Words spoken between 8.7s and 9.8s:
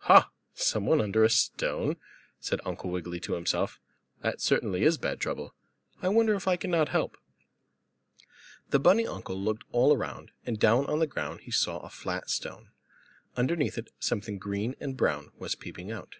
bunny uncle looked